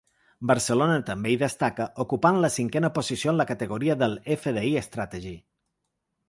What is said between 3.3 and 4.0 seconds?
en la categoria